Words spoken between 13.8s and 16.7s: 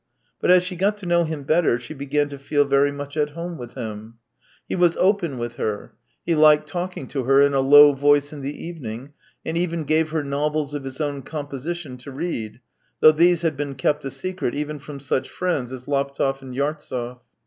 a secret even from such friends as Laptev and